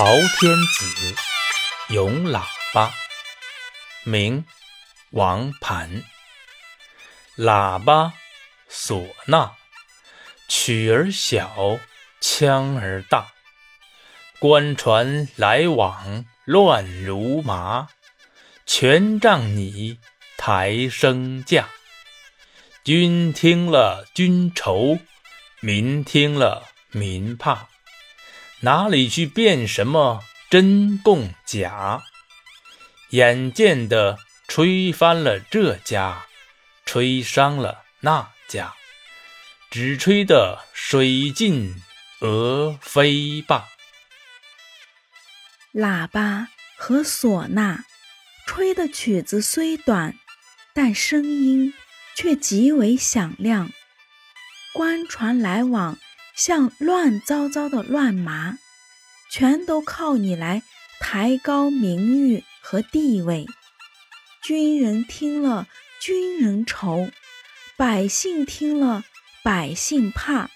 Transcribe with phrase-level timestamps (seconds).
[0.00, 1.14] 朝天子，
[1.90, 2.90] 咏喇叭。
[4.02, 4.46] 明，
[5.10, 6.02] 王盘。
[7.36, 8.14] 喇叭，
[8.70, 9.52] 唢呐，
[10.48, 11.78] 曲儿小，
[12.18, 13.26] 腔儿大。
[14.38, 17.88] 官船来往乱如麻，
[18.64, 19.98] 权杖你
[20.38, 21.68] 抬升价。
[22.82, 24.98] 君听了君愁，
[25.60, 27.68] 民听了民怕。
[28.62, 32.02] 哪里去辨什么真共假？
[33.10, 36.26] 眼见的吹翻了这家，
[36.84, 38.74] 吹伤了那家，
[39.70, 41.74] 只吹得水尽
[42.20, 43.68] 鹅飞罢。
[45.72, 47.84] 喇叭和唢呐
[48.46, 50.18] 吹的曲子虽短，
[50.74, 51.72] 但声音
[52.14, 53.72] 却极为响亮。
[54.74, 55.98] 官船来往。
[56.42, 58.56] 像乱糟糟的乱麻，
[59.30, 60.62] 全都靠你来
[60.98, 63.44] 抬高名誉和地位。
[64.42, 65.68] 军人听了，
[66.00, 67.10] 军人愁；
[67.76, 69.04] 百姓听了，
[69.44, 70.48] 百姓怕。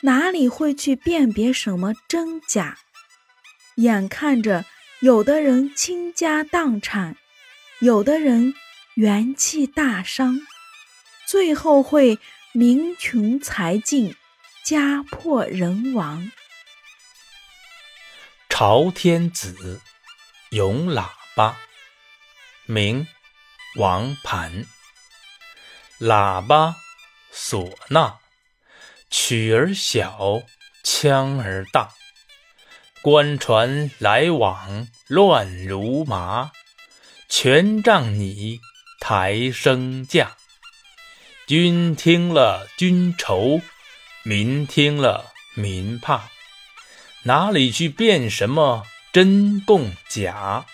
[0.00, 2.78] 哪里会去辨别什么真假？
[3.74, 4.64] 眼看着
[5.00, 7.18] 有的人倾家荡产，
[7.80, 8.54] 有的人
[8.94, 10.40] 元气大伤，
[11.28, 12.18] 最后会
[12.54, 14.16] 民穷财尽。
[14.72, 16.32] 家破人亡。
[18.48, 19.82] 朝天子，
[20.52, 21.58] 咏喇叭。
[22.64, 23.06] 明，
[23.76, 24.64] 王盘。
[26.00, 26.76] 喇叭，
[27.34, 28.16] 唢呐，
[29.10, 30.40] 曲儿小，
[30.82, 31.90] 腔儿大。
[33.02, 36.50] 官船来往乱如麻，
[37.28, 38.58] 权杖你
[39.00, 40.38] 抬升价。
[41.46, 43.60] 君听了君愁。
[44.24, 46.30] 民听了，民怕，
[47.24, 50.64] 哪里去辨什么真共假？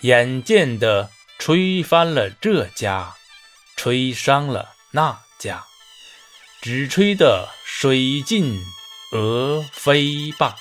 [0.00, 3.14] 眼见的吹翻了这家，
[3.76, 5.64] 吹伤了那家，
[6.60, 8.60] 只吹得水尽
[9.12, 10.56] 鹅飞罢。